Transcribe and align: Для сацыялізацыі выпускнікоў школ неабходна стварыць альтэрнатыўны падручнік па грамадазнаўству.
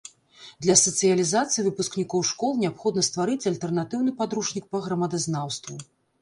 Для 0.65 0.75
сацыялізацыі 0.83 1.65
выпускнікоў 1.67 2.23
школ 2.29 2.51
неабходна 2.63 3.03
стварыць 3.09 3.47
альтэрнатыўны 3.53 4.15
падручнік 4.23 4.65
па 4.73 4.83
грамадазнаўству. 4.89 5.79